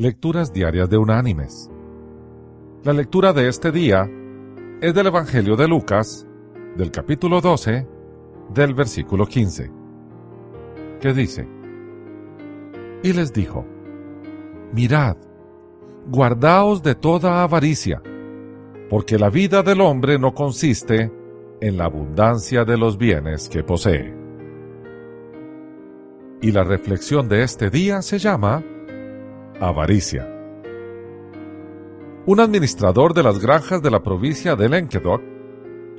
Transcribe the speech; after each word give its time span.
Lecturas 0.00 0.52
Diarias 0.52 0.88
de 0.88 0.96
Unánimes. 0.96 1.68
La 2.84 2.92
lectura 2.92 3.32
de 3.32 3.48
este 3.48 3.72
día 3.72 4.08
es 4.80 4.94
del 4.94 5.08
Evangelio 5.08 5.56
de 5.56 5.66
Lucas, 5.66 6.24
del 6.76 6.92
capítulo 6.92 7.40
12, 7.40 7.84
del 8.54 8.74
versículo 8.74 9.26
15, 9.26 9.72
que 11.00 11.12
dice, 11.12 11.48
Y 13.02 13.12
les 13.12 13.32
dijo, 13.32 13.66
Mirad, 14.72 15.16
guardaos 16.06 16.80
de 16.84 16.94
toda 16.94 17.42
avaricia, 17.42 18.00
porque 18.88 19.18
la 19.18 19.30
vida 19.30 19.64
del 19.64 19.80
hombre 19.80 20.16
no 20.16 20.32
consiste 20.32 21.12
en 21.60 21.76
la 21.76 21.86
abundancia 21.86 22.64
de 22.64 22.78
los 22.78 22.98
bienes 22.98 23.48
que 23.48 23.64
posee. 23.64 24.14
Y 26.40 26.52
la 26.52 26.62
reflexión 26.62 27.28
de 27.28 27.42
este 27.42 27.68
día 27.68 28.00
se 28.00 28.20
llama 28.20 28.62
Avaricia. 29.60 30.24
Un 32.26 32.38
administrador 32.38 33.12
de 33.12 33.24
las 33.24 33.40
granjas 33.40 33.82
de 33.82 33.90
la 33.90 34.04
provincia 34.04 34.54
de 34.54 34.68
Languedoc 34.68 35.20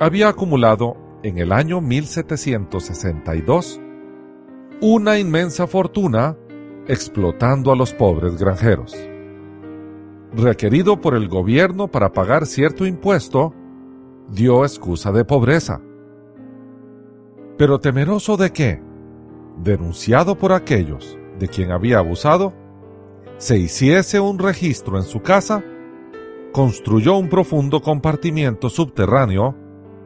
había 0.00 0.28
acumulado 0.28 0.96
en 1.22 1.38
el 1.38 1.52
año 1.52 1.80
1762 1.80 3.80
una 4.80 5.20
inmensa 5.20 5.68
fortuna 5.68 6.36
explotando 6.88 7.70
a 7.70 7.76
los 7.76 7.94
pobres 7.94 8.36
granjeros. 8.36 8.92
Requerido 10.32 11.00
por 11.00 11.14
el 11.14 11.28
gobierno 11.28 11.86
para 11.86 12.10
pagar 12.10 12.46
cierto 12.46 12.86
impuesto, 12.86 13.54
dio 14.30 14.64
excusa 14.64 15.12
de 15.12 15.24
pobreza. 15.24 15.80
Pero 17.56 17.78
temeroso 17.78 18.36
de 18.36 18.50
que, 18.50 18.82
denunciado 19.62 20.36
por 20.36 20.52
aquellos 20.52 21.16
de 21.38 21.46
quien 21.46 21.70
había 21.70 21.98
abusado, 21.98 22.63
se 23.44 23.58
hiciese 23.58 24.20
un 24.20 24.38
registro 24.38 24.96
en 24.96 25.02
su 25.02 25.20
casa, 25.20 25.62
construyó 26.50 27.18
un 27.18 27.28
profundo 27.28 27.82
compartimiento 27.82 28.70
subterráneo 28.70 29.54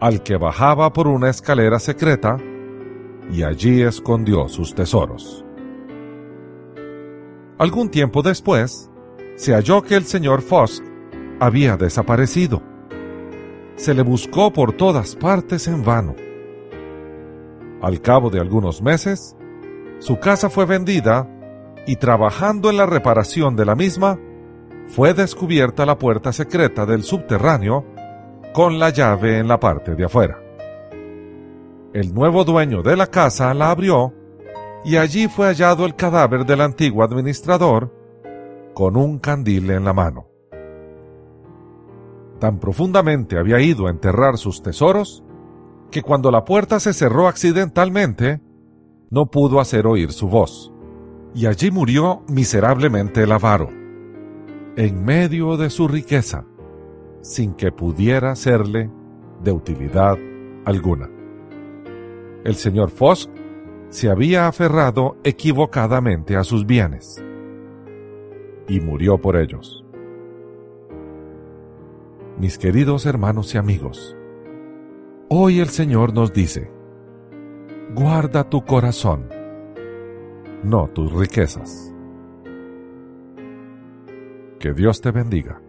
al 0.00 0.22
que 0.22 0.36
bajaba 0.36 0.92
por 0.92 1.08
una 1.08 1.30
escalera 1.30 1.78
secreta 1.78 2.36
y 3.32 3.42
allí 3.42 3.80
escondió 3.80 4.50
sus 4.50 4.74
tesoros. 4.74 5.46
Algún 7.56 7.88
tiempo 7.88 8.20
después, 8.20 8.90
se 9.36 9.54
halló 9.54 9.80
que 9.80 9.94
el 9.94 10.04
señor 10.04 10.42
Fosk 10.42 10.84
había 11.40 11.78
desaparecido. 11.78 12.62
Se 13.76 13.94
le 13.94 14.02
buscó 14.02 14.52
por 14.52 14.74
todas 14.74 15.16
partes 15.16 15.68
en 15.68 15.82
vano. 15.82 16.14
Al 17.80 17.98
cabo 18.02 18.28
de 18.28 18.40
algunos 18.40 18.82
meses, 18.82 19.34
su 20.00 20.18
casa 20.20 20.50
fue 20.50 20.66
vendida 20.66 21.31
y 21.86 21.96
trabajando 21.96 22.70
en 22.70 22.76
la 22.76 22.86
reparación 22.86 23.56
de 23.56 23.64
la 23.64 23.74
misma, 23.74 24.18
fue 24.86 25.14
descubierta 25.14 25.86
la 25.86 25.98
puerta 25.98 26.32
secreta 26.32 26.86
del 26.86 27.02
subterráneo 27.02 27.84
con 28.52 28.78
la 28.78 28.90
llave 28.90 29.38
en 29.38 29.48
la 29.48 29.58
parte 29.58 29.94
de 29.94 30.04
afuera. 30.04 30.38
El 31.92 32.14
nuevo 32.14 32.44
dueño 32.44 32.82
de 32.82 32.96
la 32.96 33.06
casa 33.06 33.52
la 33.54 33.70
abrió 33.70 34.12
y 34.84 34.96
allí 34.96 35.28
fue 35.28 35.46
hallado 35.46 35.84
el 35.86 35.94
cadáver 35.94 36.44
del 36.44 36.60
antiguo 36.60 37.04
administrador 37.04 37.92
con 38.74 38.96
un 38.96 39.18
candil 39.18 39.70
en 39.70 39.84
la 39.84 39.92
mano. 39.92 40.28
Tan 42.38 42.58
profundamente 42.58 43.38
había 43.38 43.60
ido 43.60 43.86
a 43.86 43.90
enterrar 43.90 44.36
sus 44.36 44.62
tesoros 44.62 45.22
que 45.90 46.02
cuando 46.02 46.30
la 46.30 46.44
puerta 46.44 46.80
se 46.80 46.92
cerró 46.92 47.28
accidentalmente, 47.28 48.40
no 49.10 49.26
pudo 49.26 49.60
hacer 49.60 49.86
oír 49.86 50.10
su 50.12 50.28
voz 50.28 50.72
y 51.34 51.46
allí 51.46 51.70
murió 51.70 52.22
miserablemente 52.28 53.22
el 53.22 53.32
avaro, 53.32 53.68
en 54.76 55.04
medio 55.04 55.56
de 55.56 55.70
su 55.70 55.88
riqueza, 55.88 56.44
sin 57.20 57.54
que 57.54 57.72
pudiera 57.72 58.34
serle 58.36 58.90
de 59.42 59.52
utilidad 59.52 60.18
alguna. 60.64 61.08
El 62.44 62.54
señor 62.54 62.90
Fosk 62.90 63.30
se 63.88 64.10
había 64.10 64.46
aferrado 64.48 65.16
equivocadamente 65.22 66.36
a 66.36 66.44
sus 66.44 66.66
bienes 66.66 67.22
y 68.68 68.80
murió 68.80 69.18
por 69.18 69.36
ellos. 69.36 69.84
Mis 72.38 72.58
queridos 72.58 73.06
hermanos 73.06 73.54
y 73.54 73.58
amigos, 73.58 74.16
hoy 75.28 75.60
el 75.60 75.68
Señor 75.68 76.14
nos 76.14 76.32
dice, 76.32 76.70
guarda 77.94 78.48
tu 78.48 78.64
corazón 78.64 79.31
no 80.62 80.88
tus 80.88 81.12
riquezas. 81.12 81.92
Que 84.58 84.72
Dios 84.72 85.00
te 85.00 85.10
bendiga. 85.10 85.60